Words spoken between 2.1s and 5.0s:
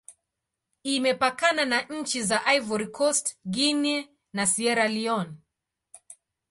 za Ivory Coast, Guinea, na Sierra